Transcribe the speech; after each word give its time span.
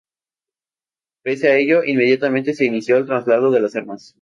Pese 1.23 1.49
a 1.49 1.57
ello, 1.57 1.83
inmediatamente 1.83 2.55
se 2.55 2.65
inició 2.65 2.97
el 2.97 3.05
traspaso 3.05 3.51
de 3.51 3.59
las 3.59 3.75
armas. 3.75 4.09